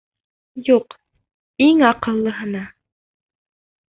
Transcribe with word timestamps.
Юҡ, 0.69 0.95
иң 1.65 1.83
аҡыллыһына. 1.89 2.63